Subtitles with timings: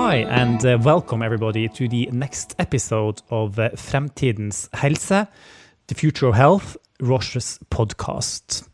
[0.00, 6.28] Hi, and uh, welcome everybody to the next episode of uh, Fremtidens helse, the future
[6.28, 8.68] of health, Roche's podcast.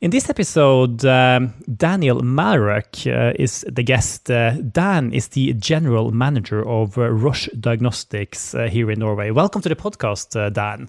[0.00, 4.30] In this episode, um, Daniel Marek uh, is the guest.
[4.30, 9.30] Uh, Dan is the general manager of uh, Roche Diagnostics uh, here in Norway.
[9.32, 10.88] Welcome to the podcast, uh, Dan.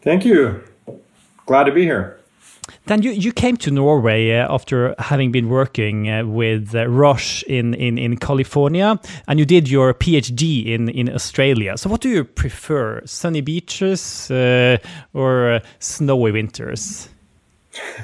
[0.00, 0.64] Thank you.
[1.44, 2.21] Glad to be here.
[2.86, 7.42] Dan, you, you came to Norway uh, after having been working uh, with uh, Roche
[7.44, 11.76] in, in, in California, and you did your PhD in, in Australia.
[11.76, 14.78] So, what do you prefer, sunny beaches uh,
[15.12, 17.08] or uh, snowy winters?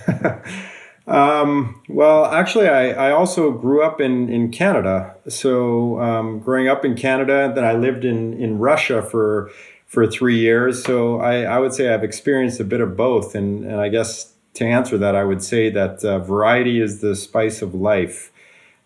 [1.06, 5.14] um, well, actually, I, I also grew up in, in Canada.
[5.28, 9.50] So, um, growing up in Canada, then I lived in, in Russia for
[9.86, 10.84] for three years.
[10.84, 14.34] So, I, I would say I've experienced a bit of both, and, and I guess
[14.58, 18.32] to answer that, I would say that uh, variety is the spice of life,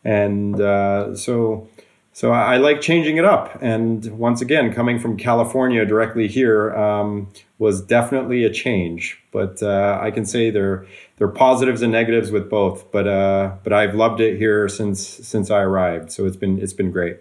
[0.04, 1.68] and uh, so
[2.12, 3.58] so I, I, like changing it up.
[3.62, 9.18] And once again, coming from California directly here um, was definitely a change.
[9.32, 12.92] But uh, I can say there there are positives and negatives with both.
[12.92, 16.12] But uh, but I've loved it here since since I arrived.
[16.12, 17.18] So it's been it's been great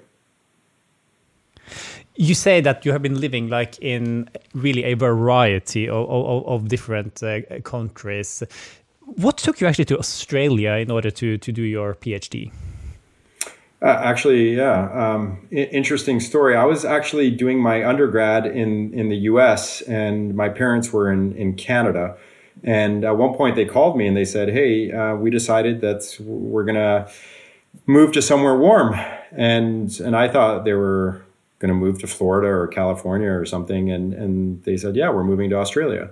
[2.15, 6.67] you say that you have been living like in really a variety of, of, of
[6.67, 8.43] different uh, countries.
[8.99, 12.51] What took you actually to Australia in order to, to do your PhD?
[13.81, 16.55] Uh, actually, yeah, um, interesting story.
[16.55, 21.33] I was actually doing my undergrad in, in the US, and my parents were in,
[21.35, 22.15] in Canada.
[22.63, 26.15] And at one point, they called me and they said, Hey, uh, we decided that
[26.19, 27.09] we're going to
[27.87, 28.93] move to somewhere warm.
[29.31, 31.25] And, and I thought they were
[31.61, 33.91] going to move to Florida or California or something.
[33.91, 36.09] And, and they said, yeah, we're moving to Australia.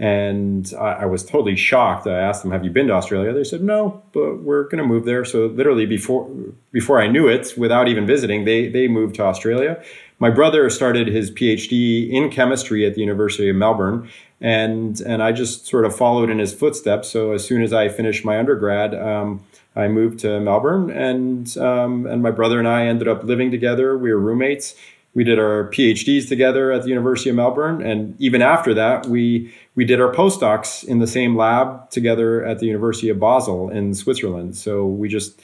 [0.00, 2.06] And I, I, was totally shocked.
[2.06, 3.32] I asked them, have you been to Australia?
[3.32, 5.24] They said, no, but we're going to move there.
[5.24, 6.30] So literally before,
[6.70, 9.82] before I knew it, without even visiting, they, they moved to Australia.
[10.20, 14.08] My brother started his PhD in chemistry at the University of Melbourne.
[14.40, 17.10] And, and I just sort of followed in his footsteps.
[17.10, 19.44] So as soon as I finished my undergrad, um,
[19.76, 23.96] I moved to Melbourne, and um, and my brother and I ended up living together.
[23.96, 24.74] We were roommates.
[25.14, 29.52] We did our PhDs together at the University of Melbourne, and even after that, we
[29.74, 33.94] we did our postdocs in the same lab together at the University of Basel in
[33.94, 34.56] Switzerland.
[34.56, 35.40] So we just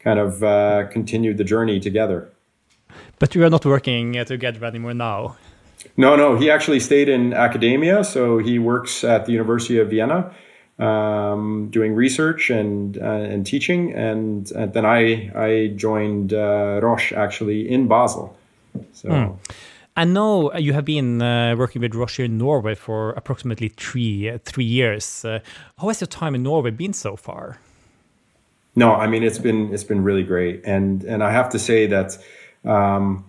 [0.00, 2.30] kind of uh, continued the journey together.
[3.18, 5.36] But you are not working together anymore now.
[5.96, 6.36] No, no.
[6.36, 10.32] He actually stayed in academia, so he works at the University of Vienna
[10.78, 17.12] um, doing research and uh, and teaching, and, and, then I I joined uh, Roche
[17.12, 18.36] actually in Basel.
[18.92, 19.08] So.
[19.08, 19.38] Mm.
[19.98, 24.38] I know you have been uh, working with Roche in Norway for approximately three uh,
[24.44, 25.24] three years.
[25.24, 25.38] Uh,
[25.78, 27.58] how has your time in Norway been so far?
[28.74, 31.86] No, I mean it's been it's been really great, and and I have to say
[31.86, 32.18] that
[32.66, 33.24] um,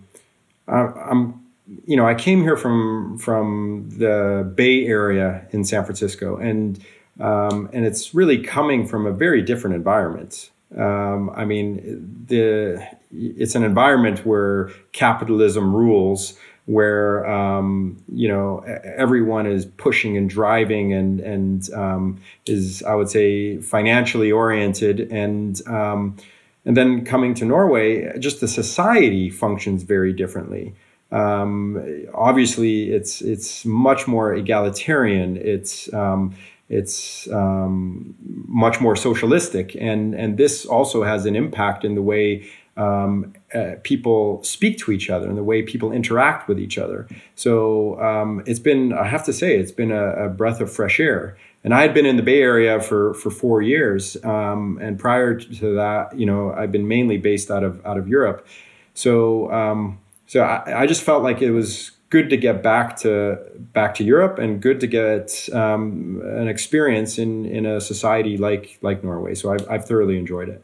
[0.68, 0.80] I,
[1.10, 1.42] I'm
[1.86, 6.84] you know I came here from from the Bay Area in San Francisco, and
[7.20, 10.52] um, and it's really coming from a very different environment.
[10.76, 19.48] Um, I mean, the it's an environment where capitalism rules, where um, you know everyone
[19.48, 26.18] is pushing and driving and and um, is I would say financially oriented and um,
[26.66, 30.76] and then coming to Norway, just the society functions very differently.
[31.12, 35.38] Um, obviously, it's it's much more egalitarian.
[35.38, 36.36] It's um,
[36.70, 38.16] it's um,
[38.48, 43.72] much more socialistic, and and this also has an impact in the way um, uh,
[43.84, 47.08] people speak to each other and the way people interact with each other.
[47.36, 51.00] So um, it's been, I have to say, it's been a, a, breath of fresh
[51.00, 51.36] air.
[51.64, 55.36] And I had been in the Bay Area for for four years, um, and prior
[55.38, 58.48] to that, you know, I've been mainly based out of out of Europe.
[58.94, 63.38] So um, so I, I just felt like it was good to get back to
[63.74, 68.78] back to Europe and good to get um, an experience in in a society like
[68.82, 69.36] like Norway.
[69.36, 70.64] So I've I've thoroughly enjoyed it.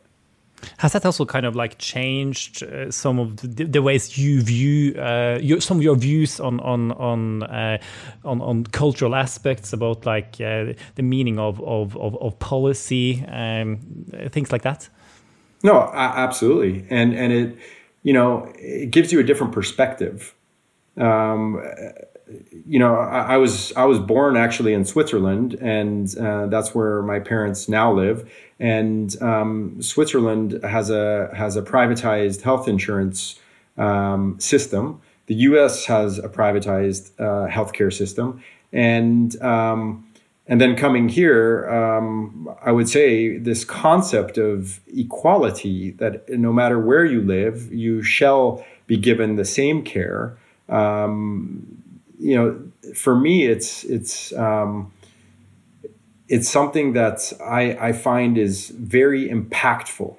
[0.77, 4.95] Has that also kind of like changed uh, some of the, the, ways you view
[4.97, 7.77] uh, your, some of your views on on on, uh,
[8.23, 13.77] on, on cultural aspects about like uh, the meaning of of of, of policy, um,
[14.29, 14.87] things like that?
[15.63, 17.57] No, absolutely, and and it
[18.03, 20.33] you know it gives you a different perspective
[20.97, 21.61] um,
[22.65, 27.01] you know, I, I, was I was born actually in Switzerland, and uh, that's where
[27.01, 28.29] my parents now live.
[28.59, 33.39] And um, Switzerland has a has a privatized health insurance
[33.77, 35.01] um, system.
[35.27, 35.85] The U.S.
[35.85, 40.07] has a privatized uh, healthcare system, and um,
[40.47, 46.79] and then coming here, um, I would say this concept of equality that no matter
[46.79, 50.37] where you live, you shall be given the same care.
[50.73, 51.83] Um,
[52.19, 54.91] you know, for me, it's it's um,
[56.27, 60.15] it's something that I, I find is very impactful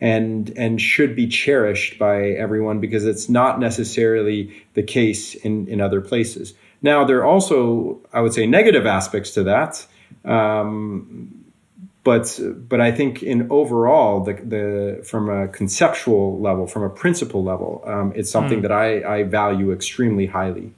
[0.00, 5.80] and and should be cherished by everyone because it's not necessarily the case in in
[5.80, 6.54] other places.
[6.82, 9.86] Now, there are also, I would say, negative aspects to that.
[10.24, 11.39] Um,
[12.02, 17.44] but but I think in overall, the, the from a conceptual level, from a principle
[17.44, 18.62] level, um, it's something mm.
[18.62, 20.72] that I, I value extremely highly.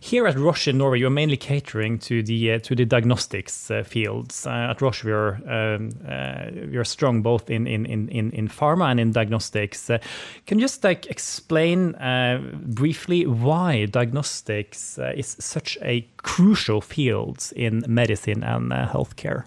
[0.00, 3.82] Here at Roche in Norway, you're mainly catering to the uh, to the diagnostics uh,
[3.82, 4.46] fields.
[4.46, 9.00] Uh, at Roche, we're um, uh, we're strong both in in in in pharma and
[9.00, 9.90] in diagnostics.
[9.90, 9.98] Uh,
[10.46, 17.84] can you just like explain uh, briefly why diagnostics is such a crucial field in
[17.88, 19.44] medicine and healthcare?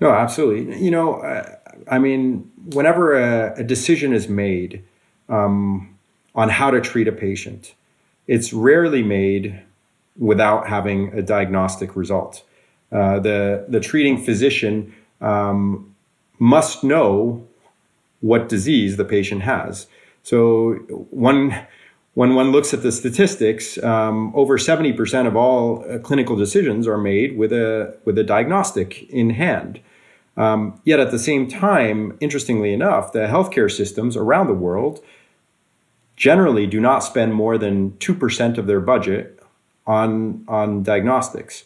[0.00, 0.82] No, absolutely.
[0.82, 1.22] You know,
[1.90, 4.84] I mean, whenever a, a decision is made
[5.28, 5.96] um,
[6.34, 7.74] on how to treat a patient
[8.26, 9.62] it's rarely made
[10.18, 12.42] without having a diagnostic result.
[12.92, 15.94] Uh, the, the treating physician um,
[16.38, 17.46] must know
[18.20, 19.86] what disease the patient has.
[20.22, 20.74] So
[21.10, 21.54] one,
[22.14, 26.98] when one looks at the statistics, um, over 70% of all uh, clinical decisions are
[26.98, 29.80] made with a, with a diagnostic in hand.
[30.36, 35.00] Um, yet at the same time, interestingly enough, the healthcare systems around the world
[36.16, 39.40] generally do not spend more than 2% of their budget
[39.86, 41.64] on, on diagnostics.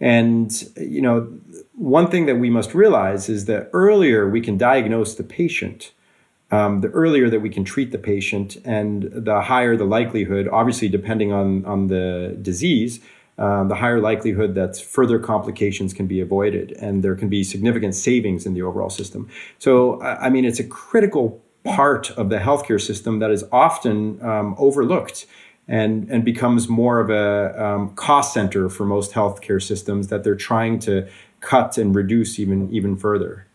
[0.00, 1.32] And, you know,
[1.74, 5.92] one thing that we must realize is that earlier we can diagnose the patient,
[6.52, 10.88] um, the earlier that we can treat the patient, and the higher the likelihood, obviously,
[10.88, 13.00] depending on, on the disease,
[13.38, 17.94] um, the higher likelihood that further complications can be avoided and there can be significant
[17.94, 19.28] savings in the overall system.
[19.58, 24.54] So, I mean, it's a critical part of the healthcare system that is often um,
[24.58, 25.26] overlooked
[25.66, 30.34] and, and becomes more of a um, cost center for most healthcare systems that they're
[30.34, 31.08] trying to
[31.40, 33.46] cut and reduce even, even further.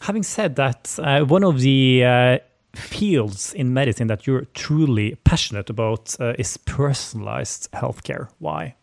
[0.00, 2.38] Having said that, uh, one of the uh,
[2.74, 8.28] fields in medicine that you're truly passionate about uh, is personalized healthcare.
[8.38, 8.74] Why?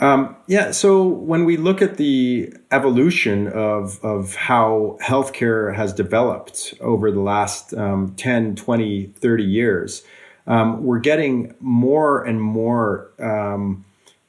[0.00, 6.74] Um, yeah, so when we look at the evolution of, of how healthcare has developed
[6.80, 10.04] over the last um, 10, 20, 30 years,
[10.46, 13.84] um, we're getting more and more um,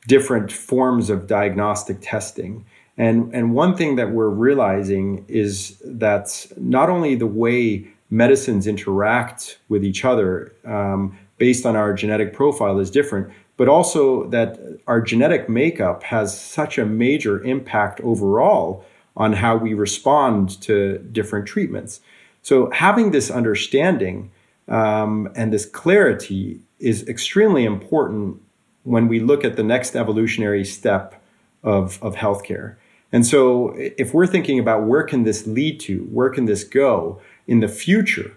[0.08, 2.66] different forms of diagnostic testing.
[3.00, 9.58] And, and one thing that we're realizing is that not only the way medicines interact
[9.70, 15.00] with each other um, based on our genetic profile is different, but also that our
[15.00, 18.84] genetic makeup has such a major impact overall
[19.16, 22.02] on how we respond to different treatments.
[22.42, 24.32] So, having this understanding
[24.68, 28.42] um, and this clarity is extremely important
[28.84, 31.22] when we look at the next evolutionary step
[31.64, 32.76] of, of healthcare.
[33.12, 37.20] And so, if we're thinking about where can this lead to, where can this go
[37.48, 38.36] in the future,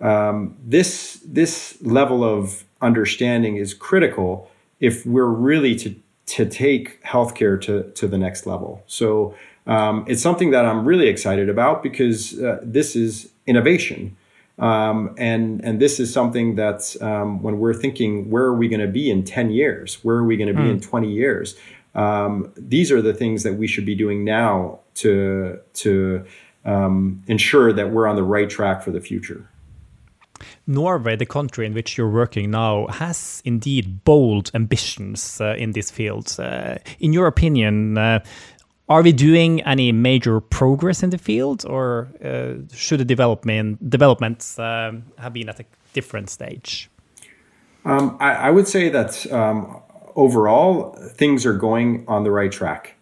[0.00, 5.94] um, this this level of understanding is critical if we're really to
[6.26, 8.82] to take healthcare to to the next level.
[8.86, 9.34] So
[9.66, 14.16] um, it's something that I'm really excited about because uh, this is innovation.
[14.58, 18.80] Um, and and this is something that um, when we're thinking where are we going
[18.80, 20.72] to be in 10 years where are we going to be mm.
[20.72, 21.56] in 20 years
[21.94, 26.24] um, these are the things that we should be doing now to to
[26.64, 29.48] um, ensure that we're on the right track for the future
[30.66, 35.90] Norway, the country in which you're working now, has indeed bold ambitions uh, in this
[35.90, 36.36] field.
[36.38, 38.20] Uh, in your opinion, uh,
[38.88, 44.58] are we doing any major progress in the field, or uh, should the development developments
[44.58, 46.90] um, have been at a different stage?
[47.84, 49.80] Um, I, I, would say that um,
[50.16, 52.94] overall things are going on the right track,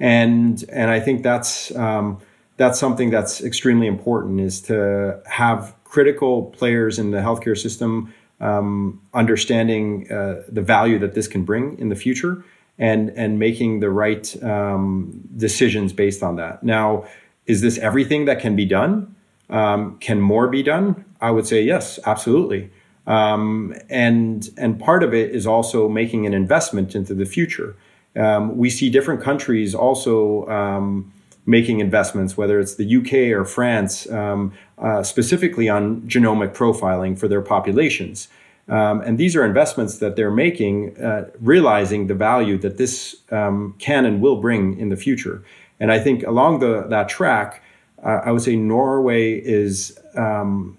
[0.00, 2.20] and and I think that's um,
[2.56, 9.00] that's something that's extremely important is to have critical players in the healthcare system um,
[9.14, 12.44] understanding uh, the value that this can bring in the future
[12.78, 16.62] and and making the right um, decisions based on that.
[16.62, 17.06] Now,
[17.46, 19.14] is this everything that can be done?
[19.50, 21.04] Um, can more be done?
[21.20, 22.70] I would say yes, absolutely.
[23.06, 27.76] Um, and and part of it is also making an investment into the future.
[28.16, 31.12] Um, we see different countries also um,
[31.46, 37.28] making investments, whether it's the UK or France, um, uh, specifically on genomic profiling for
[37.28, 38.28] their populations.
[38.66, 43.74] Um, and these are investments that they're making, uh, realizing the value that this um,
[43.78, 45.44] can and will bring in the future.
[45.78, 47.62] And I think along the, that track,
[48.02, 50.78] uh, I would say Norway is um,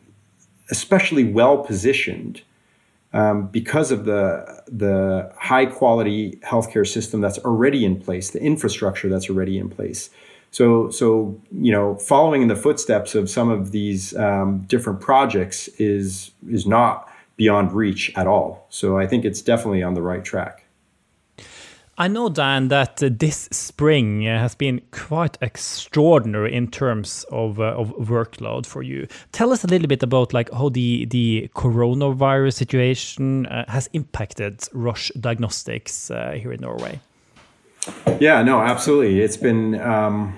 [0.69, 2.41] especially well positioned
[3.15, 9.07] um, because of the the high quality healthcare system that's already in place, the infrastructure
[9.07, 10.09] that's already in place.
[10.51, 15.69] So, so you know, following in the footsteps of some of these um, different projects
[15.79, 18.67] is is not beyond reach at all.
[18.69, 20.64] So, I think it's definitely on the right track.
[21.97, 27.57] I know, Dan, that uh, this spring uh, has been quite extraordinary in terms of,
[27.57, 29.07] uh, of workload for you.
[29.31, 34.67] Tell us a little bit about like how the, the coronavirus situation uh, has impacted
[34.73, 36.99] Roche Diagnostics uh, here in Norway.
[38.19, 39.21] Yeah, no, absolutely.
[39.21, 40.37] It's been um,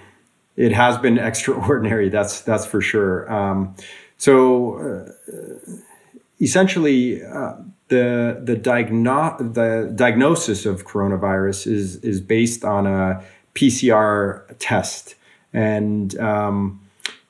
[0.58, 2.10] it has been extraordinary.
[2.10, 3.32] That's that's for sure.
[3.34, 3.76] Um,
[4.18, 5.74] so uh,
[6.40, 7.24] essentially
[7.90, 13.24] the the, diagno- the diagnosis of coronavirus is is based on a
[13.56, 15.16] PCR test,
[15.54, 16.82] and um,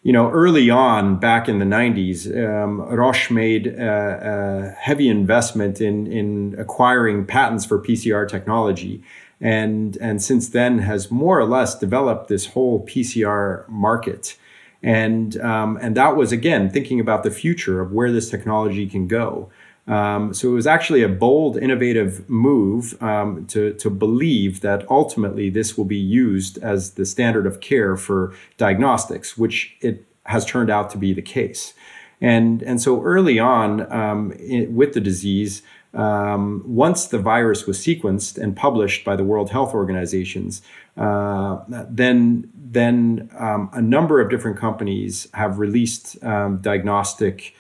[0.04, 5.80] you know early on back in the 90s, um, Roche made a, a, heavy investment
[5.82, 9.04] in in acquiring patents for PCR technology.
[9.40, 14.36] And, and since then has more or less developed this whole PCR market.
[14.82, 19.08] And, um, and that was, again, thinking about the future of where this technology can
[19.08, 19.50] go.
[19.88, 25.50] Um, so it was actually a bold, innovative move um, to, to believe that ultimately
[25.50, 30.70] this will be used as the standard of care for diagnostics, which it has turned
[30.70, 31.74] out to be the case.
[32.20, 35.62] And, and so early on um, it, with the disease,
[35.94, 40.62] um, once the virus was sequenced and published by the World Health Organizations,
[40.98, 47.56] uh, then then um, a number of different companies have released um, diagnostic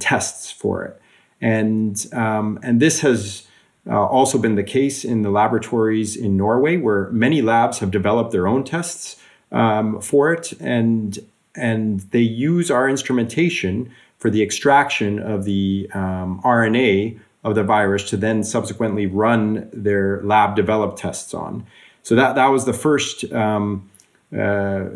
[0.00, 1.00] tests for it.
[1.44, 3.46] And, um, and this has
[3.86, 8.32] uh, also been the case in the laboratories in Norway, where many labs have developed
[8.32, 9.16] their own tests
[9.52, 10.52] um, for it.
[10.58, 11.18] And,
[11.54, 18.08] and they use our instrumentation for the extraction of the um, RNA of the virus
[18.08, 21.66] to then subsequently run their lab developed tests on.
[22.02, 23.90] So that, that was the first um,
[24.34, 24.86] uh,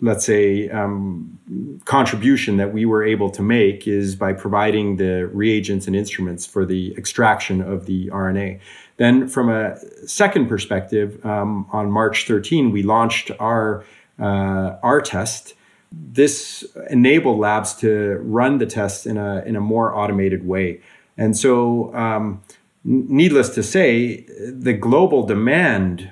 [0.00, 1.38] let's say, um,
[1.84, 6.64] contribution that we were able to make is by providing the reagents and instruments for
[6.64, 8.60] the extraction of the RNA.
[8.96, 9.76] Then, from a
[10.06, 13.84] second perspective, um, on March 13, we launched our
[14.20, 15.54] uh, our test.
[15.92, 20.80] This enabled labs to run the tests in a in a more automated way,
[21.16, 21.94] and so.
[21.94, 22.42] Um,
[22.84, 26.10] needless to say, the global demand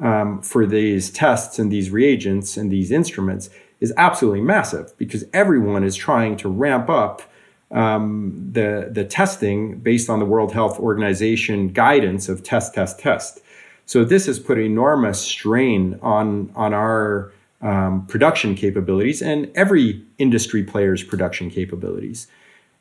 [0.00, 5.84] um, for these tests and these reagents and these instruments is absolutely massive because everyone
[5.84, 7.22] is trying to ramp up
[7.70, 13.40] um, the the testing based on the World Health Organization guidance of test, test, test.
[13.86, 20.62] So this has put enormous strain on on our um, production capabilities and every industry
[20.62, 22.26] player's production capabilities.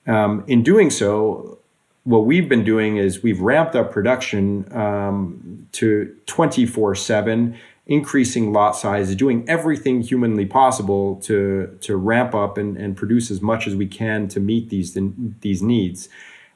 [0.06, 1.60] Um, in doing so,
[2.04, 8.76] what we've been doing is we've ramped up production um, to 24 7 increasing lot
[8.78, 13.76] size doing everything humanly possible to to ramp up and, and produce as much as
[13.76, 14.98] we can to meet these
[15.42, 16.08] these needs.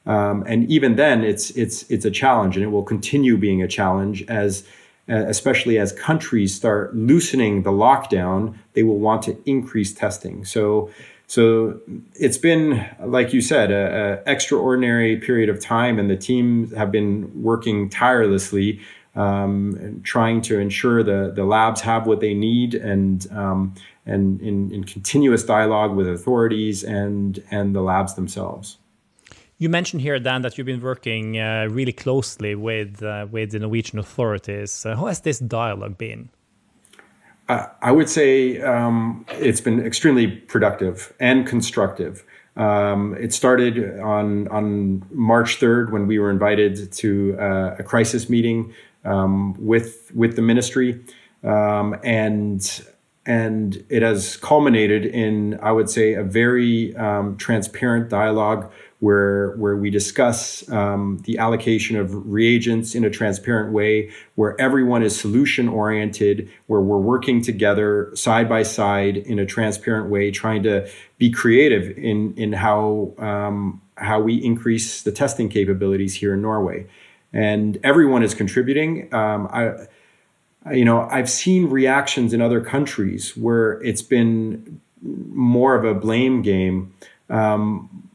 [0.06, 3.68] Um, and even then it's it's it's a challenge and it will continue being a
[3.68, 4.64] challenge as
[5.06, 10.44] especially as countries start loosening the lockdown they will want to increase testing.
[10.44, 10.90] So
[11.28, 11.78] so
[12.14, 17.30] it's been, like you said, an extraordinary period of time, and the team have been
[17.42, 18.80] working tirelessly,
[19.14, 23.74] um, trying to ensure the the labs have what they need, and um,
[24.06, 28.78] and in, in continuous dialogue with authorities and and the labs themselves.
[29.58, 33.58] You mentioned here, Dan, that you've been working uh, really closely with uh, with the
[33.58, 34.86] Norwegian authorities.
[34.86, 36.30] Uh, how has this dialogue been?
[37.48, 42.24] I would say um, it's been extremely productive and constructive.
[42.56, 48.28] Um, it started on on March 3rd when we were invited to uh, a crisis
[48.28, 48.74] meeting
[49.04, 51.02] um, with with the ministry,
[51.42, 52.82] um, and
[53.24, 59.76] and it has culminated in I would say a very um, transparent dialogue where where
[59.76, 65.68] we discuss um, the allocation of reagents in a transparent way, where everyone is solution
[65.68, 70.88] oriented, where we're working together side by side in a transparent way, trying to
[71.18, 76.86] be creative in in how um, how we increase the testing capabilities here in Norway,
[77.32, 79.12] and everyone is contributing.
[79.14, 79.86] Um, I,
[80.72, 86.42] you know, I've seen reactions in other countries where it's been more of a blame
[86.42, 86.92] game.
[87.30, 88.07] Um,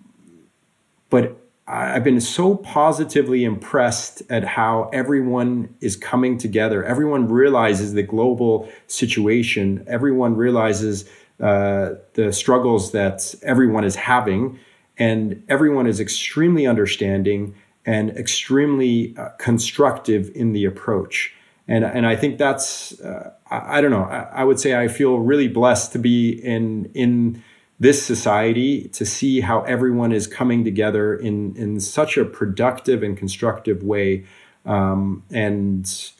[1.13, 6.83] but I've been so positively impressed at how everyone is coming together.
[6.83, 9.85] Everyone realizes the global situation.
[9.85, 11.07] Everyone realizes
[11.39, 14.57] uh, the struggles that everyone is having,
[14.97, 17.53] and everyone is extremely understanding
[17.85, 21.31] and extremely uh, constructive in the approach.
[21.67, 24.05] And and I think that's uh, I, I, don't know.
[24.05, 27.43] I, I would say I feel really blessed to be in in
[27.79, 33.17] this society to see how everyone is coming together in in such a productive and
[33.17, 34.25] constructive way
[34.65, 36.11] um, and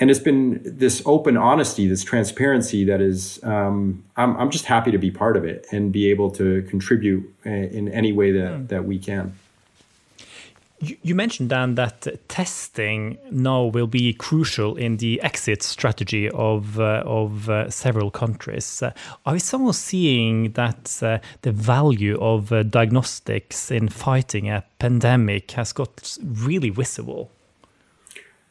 [0.00, 4.90] and it's been this open honesty this transparency that is um, I'm, I'm just happy
[4.90, 8.52] to be part of it and be able to contribute uh, in any way that,
[8.52, 8.68] mm.
[8.68, 9.34] that we can
[10.80, 17.02] you mentioned, Dan, that testing now will be crucial in the exit strategy of uh,
[17.04, 18.82] of uh, several countries.
[18.82, 18.92] Uh,
[19.26, 25.52] are we somehow seeing that uh, the value of uh, diagnostics in fighting a pandemic
[25.52, 27.30] has got really visible?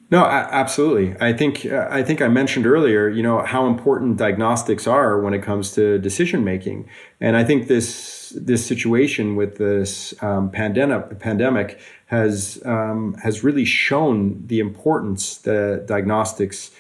[0.10, 1.16] No, absolutely.
[1.20, 5.34] I think uh, I think I mentioned earlier, you know, how important diagnostics are when
[5.34, 6.88] it comes to decision making,
[7.20, 13.66] and I think this this situation with this um, pandemic pandemic has um, has really
[13.66, 16.72] shown the importance that diagnostics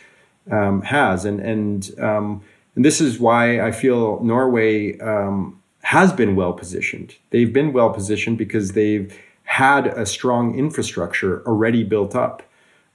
[0.49, 2.41] um, has, and and um,
[2.75, 7.15] and this is why I feel Norway um, has been well positioned.
[7.31, 12.43] They've been well positioned because they've had a strong infrastructure already built up.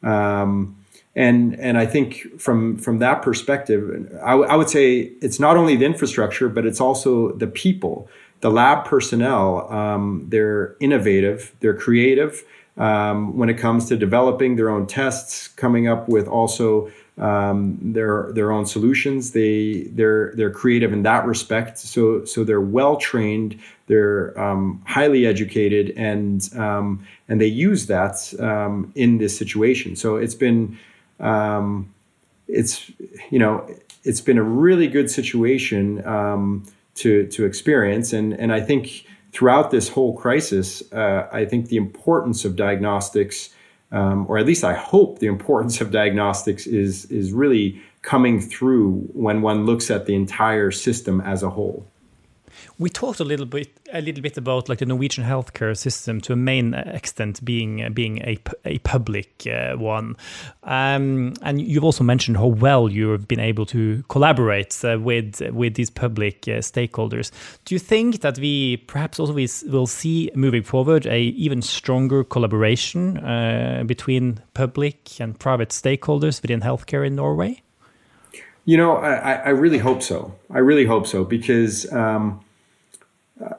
[0.03, 0.77] Um,
[1.15, 5.57] and and I think from from that perspective, I, w- I would say it's not
[5.57, 8.09] only the infrastructure, but it's also the people.
[8.41, 12.45] The lab personnel, um, they're innovative, they're creative
[12.77, 18.33] um, when it comes to developing their own tests, coming up with also um, their
[18.33, 19.33] their own solutions.
[19.33, 21.79] They they're they're creative in that respect.
[21.79, 28.33] So so they're well trained, they're um, highly educated, and um, and they use that
[28.41, 29.97] um, in this situation.
[29.97, 30.79] So it's been
[32.49, 32.91] it's
[33.31, 33.69] you know
[34.05, 36.65] it's been a really good situation um,
[36.97, 38.13] to to experience.
[38.13, 43.51] And and I think throughout this whole crisis, uh, I think the importance of diagnostics,
[43.91, 49.09] um, or at least I hope the importance of diagnostics is is really coming through
[49.13, 51.87] when one looks at the entire system as a whole.
[52.79, 56.33] We talked a little bit a little bit about like the Norwegian healthcare system to
[56.33, 60.17] a main extent being being a, a public uh, one,
[60.65, 65.75] um, and you've also mentioned how well you've been able to collaborate uh, with with
[65.75, 67.31] these public uh, stakeholders.
[67.65, 72.25] Do you think that we perhaps also we will see moving forward a even stronger
[72.25, 77.63] collaboration uh, between public and private stakeholders within healthcare in Norway?
[78.65, 80.35] You know, I, I really hope so.
[80.51, 81.93] I really hope so because.
[81.93, 82.41] Um,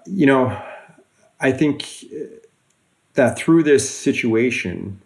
[0.06, 0.62] you know,
[1.39, 2.06] I think
[3.13, 5.02] that through this situation,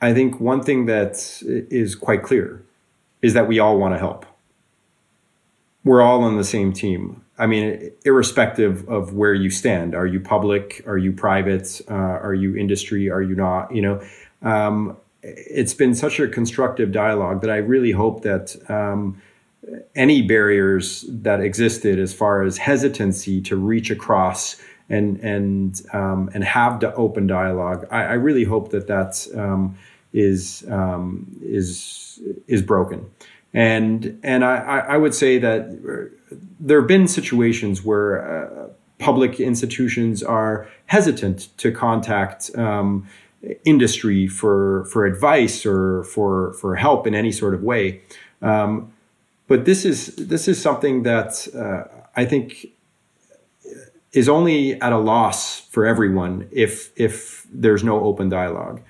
[0.00, 2.62] I think one thing that is quite clear
[3.22, 4.26] is that we all want to help.
[5.84, 7.24] We're all on the same team.
[7.38, 10.82] I mean, irrespective of where you stand, are you public?
[10.86, 11.80] Are you private?
[11.90, 13.10] Uh, are you industry?
[13.10, 13.74] Are you not?
[13.74, 14.02] You know,
[14.42, 19.20] um, it's been such a constructive dialogue that I really hope that um,
[19.94, 26.44] any barriers that existed as far as hesitancy to reach across and and um, and
[26.44, 27.86] have the open dialogue.
[27.90, 29.76] I, I, really hope that that um,
[30.12, 33.08] is um, is is broken.
[33.54, 34.56] And and I,
[34.88, 36.10] I would say that
[36.58, 43.06] there have been situations where uh, public institutions are hesitant to contact um,
[43.64, 48.00] industry for for advice or for for help in any sort of way.
[48.40, 48.91] Um,
[49.52, 51.84] but this is this is something that uh,
[52.16, 52.68] I think
[54.12, 58.80] is only at a loss for everyone if if there's no open dialogue,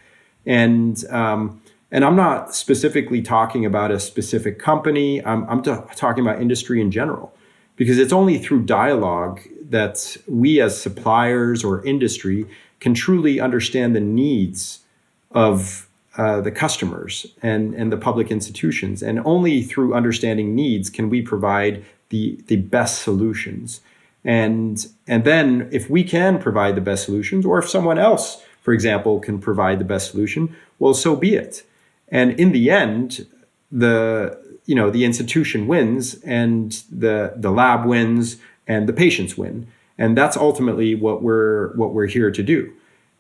[0.47, 5.21] and um, and I'm not specifically talking about a specific company.
[5.27, 7.35] I'm, I'm t- talking about industry in general,
[7.75, 12.47] because it's only through dialogue that we as suppliers or industry
[12.79, 14.85] can truly understand the needs
[15.33, 19.03] of uh, the customers and, and the public institutions.
[19.03, 23.81] And only through understanding needs can we provide the, the best solutions.
[24.25, 28.75] And, and then if we can provide the best solutions, or if someone else, for
[28.75, 31.65] example, can provide the best solution, well, so be it.
[32.09, 33.27] And in the end,
[33.71, 39.67] the, you know, the institution wins and the, the lab wins and the patients win.
[39.97, 42.73] And that's ultimately what we're, what we're here to do.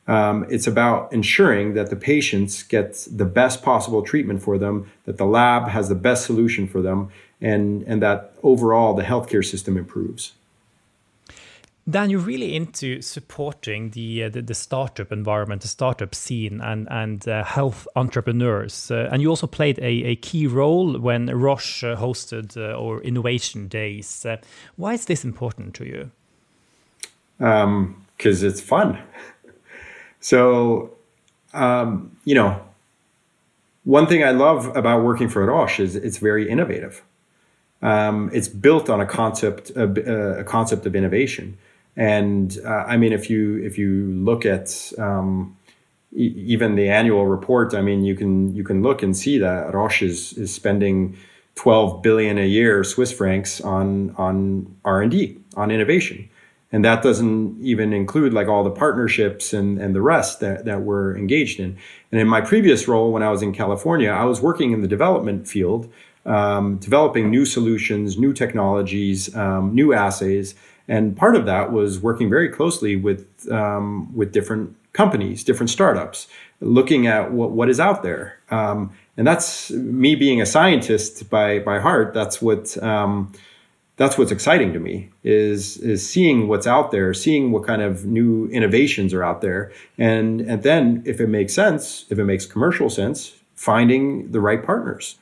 [0.08, 5.16] Um, it's about ensuring that the patients get the best possible treatment for them, that
[5.16, 7.10] the lab has the best solution for them,
[7.40, 10.32] and, and that overall the healthcare system improves.
[11.88, 16.86] Dan, you're really into supporting the, uh, the, the startup environment, the startup scene, and
[16.90, 18.88] and uh, health entrepreneurs.
[18.88, 23.00] Uh, and you also played a, a key role when Roche uh, hosted uh, our
[23.02, 24.24] innovation days.
[24.24, 24.36] Uh,
[24.76, 26.10] why is this important to you?
[27.38, 28.98] Because um, it's fun.
[30.22, 30.92] So,
[31.52, 32.62] um, you know,
[33.84, 37.02] one thing I love about working for Roche is it's very innovative.
[37.82, 41.58] Um, it's built on a concept, a, a concept of innovation.
[41.96, 45.56] And uh, I mean, if you if you look at um,
[46.14, 49.74] e- even the annual report, I mean, you can you can look and see that
[49.74, 51.16] Roche is is spending
[51.56, 56.30] 12 billion a year Swiss francs on on R and D on innovation,
[56.72, 60.82] and that doesn't even include like all the partnerships and and the rest that that
[60.82, 61.76] we're engaged in.
[62.10, 64.88] And in my previous role, when I was in California, I was working in the
[64.88, 65.92] development field,
[66.26, 70.54] um, developing new solutions, new technologies, um, new assays
[70.88, 76.28] and part of that was working very closely with um, with different companies, different startups,
[76.60, 78.38] looking at what, what is out there.
[78.50, 82.14] Um, and that's me being a scientist by by heart.
[82.14, 83.32] That's what um,
[83.96, 88.04] that's what's exciting to me is is seeing what's out there, seeing what kind of
[88.04, 92.46] new innovations are out there, and and then if it makes sense, if it makes
[92.46, 95.16] commercial sense, finding the right partners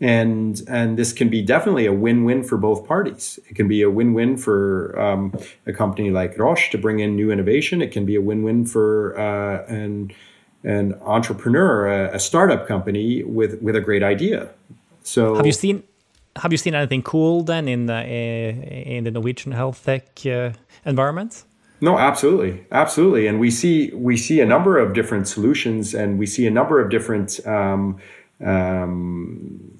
[0.00, 3.38] and and this can be definitely a win-win for both parties.
[3.48, 5.32] It can be a win-win for um,
[5.66, 7.80] a company like Roche to bring in new innovation.
[7.80, 10.12] It can be a win-win for uh, an
[10.64, 14.48] an entrepreneur, a, a, startup company with with a great idea.
[15.02, 15.84] So, have you seen
[16.36, 20.52] have you seen anything cool then in the uh, in the Norwegian health tech uh,
[20.84, 21.44] environment?
[21.80, 26.26] No, absolutely, absolutely, and we see we see a number of different solutions, and we
[26.26, 27.44] see a number of different.
[27.46, 27.98] Um,
[28.44, 29.74] um,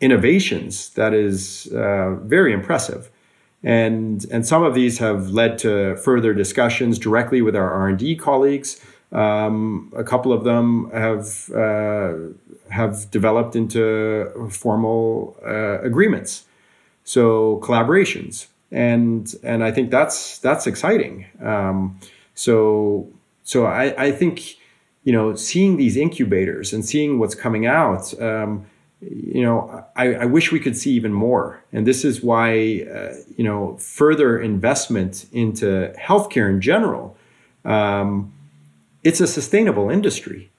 [0.00, 3.10] innovations that is uh, very impressive.
[3.62, 8.80] And, and some of these have led to further discussions directly with our R&D colleagues.
[9.12, 12.14] Um, a couple of them have, uh,
[12.70, 16.44] have developed into formal uh, agreements.
[17.04, 18.46] So collaborations.
[18.70, 21.26] And, and I think that's, that's exciting.
[21.42, 21.98] Um,
[22.34, 23.08] so,
[23.42, 24.56] so I, I think,
[25.02, 28.66] you know, seeing these incubators and seeing what's coming out, um,
[29.00, 31.62] you know, I, I, wish we could see even more.
[31.72, 37.16] And this is why, uh, you know, further investment into healthcare in general,
[37.64, 38.32] um,
[39.02, 40.50] it's a sustainable industry.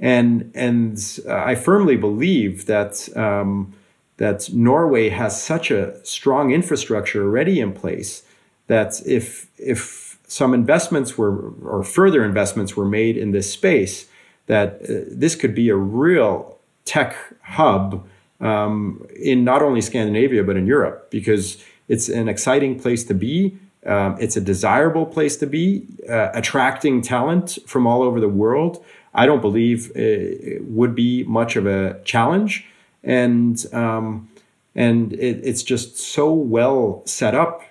[0.00, 3.74] And, and I firmly believe that, um,
[4.16, 8.22] that Norway has such a strong infrastructure already in place
[8.66, 14.06] that if, if some investments were, or further investments were made in this space,
[14.46, 18.06] that uh, this could be a real tech hub
[18.40, 23.56] um, in not only Scandinavia but in Europe because it's an exciting place to be.
[23.86, 28.84] Um, it's a desirable place to be, uh, attracting talent from all over the world.
[29.14, 32.66] I don't believe it would be much of a challenge,
[33.04, 34.28] and um,
[34.74, 37.62] and it, it's just so well set up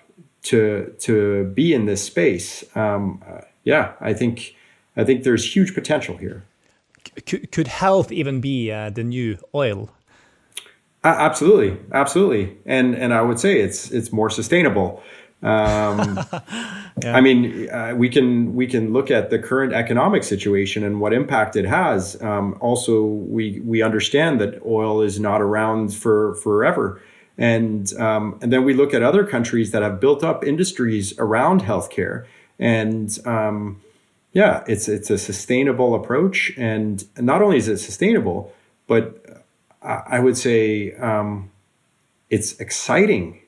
[0.43, 2.63] to to be in this space.
[2.75, 4.55] Um, uh, yeah, I think
[4.95, 6.45] I think there's huge potential here
[7.25, 9.89] could, could health even be uh, the new oil?
[11.03, 15.03] Uh, absolutely, absolutely, and and I would say it's it's more sustainable.
[15.43, 16.19] Um,
[17.03, 17.15] yeah.
[17.15, 21.13] I mean, uh, we can we can look at the current economic situation and what
[21.13, 22.19] impact it has.
[22.21, 27.01] Um, also, we we understand that oil is not around for forever,
[27.37, 31.61] and um, and then we look at other countries that have built up industries around
[31.61, 32.25] healthcare,
[32.57, 33.81] and um,
[34.31, 38.53] yeah, it's it's a sustainable approach, and not only is it sustainable,
[38.87, 39.43] but
[39.83, 41.51] I would say um,
[42.29, 43.39] it's exciting.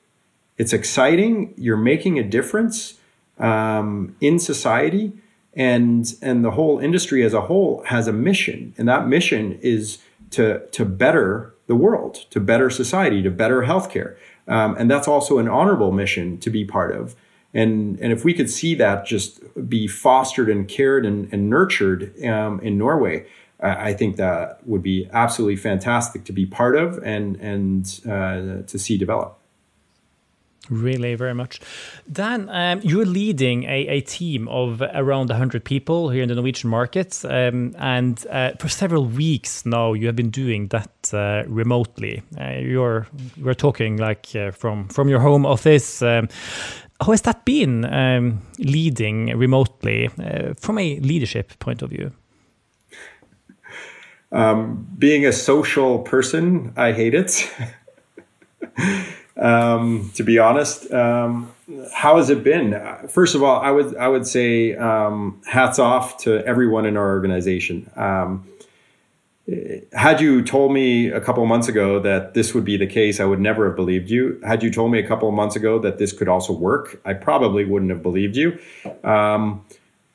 [0.58, 1.54] It's exciting.
[1.58, 3.00] You're making a difference
[3.39, 5.13] um, in society,
[5.54, 10.00] and and the whole industry as a whole has a mission, and that mission is
[10.32, 14.15] to to better the world, to better society, to better healthcare,
[14.48, 17.15] um, and that's also an honorable mission to be part of.
[17.54, 19.39] And, and if we could see that just
[19.70, 23.26] be fostered and cared and, and nurtured um, in Norway,
[23.62, 28.78] I, think that would be absolutely fantastic to be part of and, and uh, to
[28.78, 29.39] see develop.
[30.69, 31.60] Really, very much.
[32.12, 36.69] Dan, um, you're leading a, a, team of around 100 people here in the Norwegian
[36.69, 37.23] market.
[37.23, 42.23] Um, and uh, for several weeks now, you have been doing that uh, remotely.
[42.39, 46.01] Uh, you're, you're talking like uh, from, from your home office.
[46.01, 46.30] Um,
[46.99, 52.12] how has that been um, leading remotely uh, from a leadership point of view?
[54.32, 57.51] Um, being a social person, I hate it.
[59.38, 60.91] um, to be honest.
[60.91, 61.52] Um,
[61.93, 62.80] how has it been?
[63.08, 67.10] First of all, I would I would say um, hats off to everyone in our
[67.10, 67.89] organization.
[67.95, 68.48] Um,
[69.93, 73.26] had you told me a couple months ago that this would be the case, I
[73.26, 74.41] would never have believed you.
[74.43, 77.63] Had you told me a couple months ago that this could also work, I probably
[77.63, 78.58] wouldn't have believed you.
[79.04, 79.63] Um,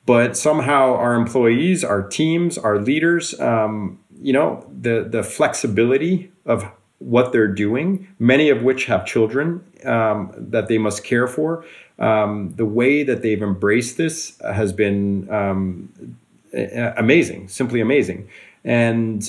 [0.05, 6.69] but somehow our employees, our teams, our leaders, um, you know, the the flexibility of
[7.01, 11.65] what they're doing, many of which have children um, that they must care for.
[11.99, 16.17] Um, the way that they've embraced this has been um,
[16.53, 18.29] amazing, simply amazing.
[18.63, 19.27] And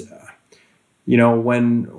[1.07, 1.91] you know, when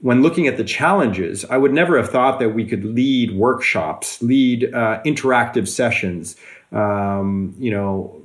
[0.00, 4.20] when looking at the challenges, I would never have thought that we could lead workshops,
[4.20, 6.36] lead uh, interactive sessions,
[6.72, 8.21] um, you know,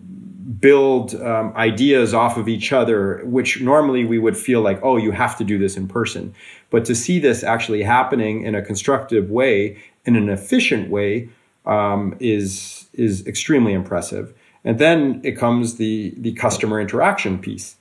[0.60, 5.12] build um, ideas off of each other, which normally we would feel like, oh, you
[5.12, 6.33] have to do this in person.
[6.69, 11.29] But to see this actually happening in a constructive way, in an efficient way,
[11.65, 14.33] um, is is extremely impressive.
[14.63, 17.75] And then it comes the the customer interaction piece.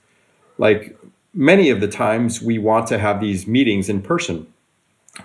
[0.57, 0.97] Like
[1.33, 4.47] many of the times, we want to have these meetings in person.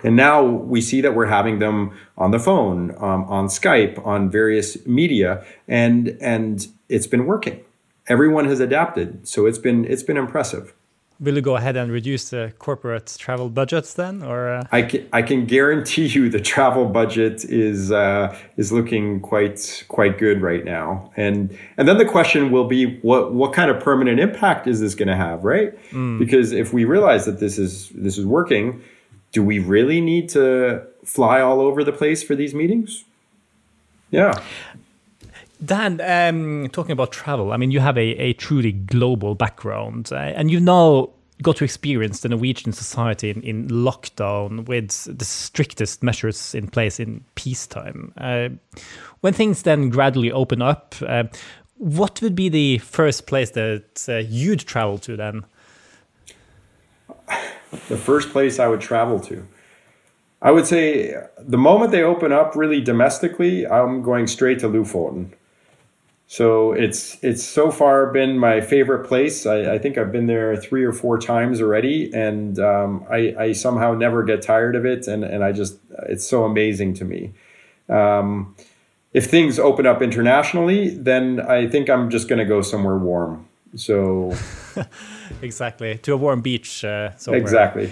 [0.03, 4.29] And now we see that we're having them on the phone, um, on Skype, on
[4.29, 7.59] various media, and and it's been working.
[8.07, 10.73] Everyone has adapted, so it's been it's been impressive.
[11.19, 14.67] Will you go ahead and reduce the corporate travel budgets then, or uh...
[14.73, 20.17] I can I can guarantee you the travel budget is uh, is looking quite quite
[20.17, 24.19] good right now, and and then the question will be what what kind of permanent
[24.19, 25.77] impact is this going to have, right?
[25.91, 26.19] Mm.
[26.19, 28.81] Because if we realize that this is this is working,
[29.33, 33.03] do we really need to fly all over the place for these meetings?
[34.11, 34.41] Yeah.
[35.63, 40.15] Dan, um, talking about travel, I mean, you have a, a truly global background, uh,
[40.15, 41.09] and you've now
[41.41, 46.99] got to experience the Norwegian society in, in, lockdown with the strictest measures in place
[46.99, 48.13] in peacetime.
[48.17, 48.49] Uh,
[49.21, 51.23] when things then gradually open up, uh,
[51.77, 55.43] what would be the first place that uh, you'd travel to then?
[57.87, 59.47] The first place I would travel to.
[60.41, 65.31] I would say the moment they open up really domestically, I'm going straight to Lofoten.
[66.27, 69.45] So it's it's so far been my favorite place.
[69.45, 73.51] I, I think I've been there three or four times already, and um, I, I,
[73.51, 75.05] somehow never get tired of it.
[75.07, 75.77] And, and I just
[76.09, 77.33] it's so amazing to me.
[77.87, 78.55] Um,
[79.13, 83.47] if things open up internationally, then I think I'm just going to go somewhere warm.
[83.75, 84.35] So
[85.41, 86.83] exactly to a warm beach.
[86.83, 87.91] Uh, exactly.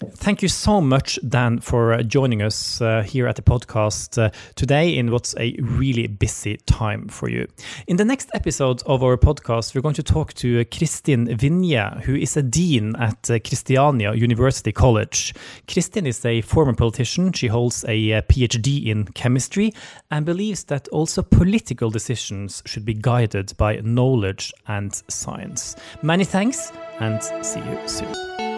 [0.00, 4.30] Thank you so much, Dan, for uh, joining us uh, here at the podcast uh,
[4.54, 7.46] today in what's a really busy time for you.
[7.86, 12.14] In the next episode of our podcast, we're going to talk to Kristin Vinje, who
[12.14, 15.34] is a dean at uh, Kristiania University College.
[15.68, 17.34] Kristin is a former politician.
[17.34, 19.74] She holds a uh, PhD in chemistry
[20.10, 25.76] and believes that also political decisions should be guided by knowledge and science.
[26.00, 28.49] Many thanks and see you soon.